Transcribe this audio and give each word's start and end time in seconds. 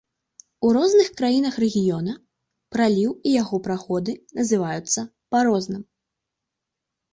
У 0.69 0.69
розных 0.77 1.07
краінах 1.19 1.59
рэгіёна, 1.63 2.13
праліў 2.77 3.11
і 3.13 3.29
яго 3.43 3.61
праходы 3.69 4.17
называюцца 4.41 4.99
па 5.31 5.45
розным. 5.51 5.81